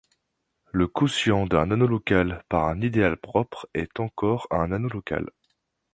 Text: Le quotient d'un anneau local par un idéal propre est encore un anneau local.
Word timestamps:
Le 0.71 0.87
quotient 0.87 1.45
d'un 1.45 1.69
anneau 1.69 1.85
local 1.85 2.43
par 2.49 2.67
un 2.67 2.81
idéal 2.81 3.17
propre 3.17 3.69
est 3.75 3.99
encore 3.99 4.47
un 4.49 4.71
anneau 4.71 4.89
local. 4.89 5.27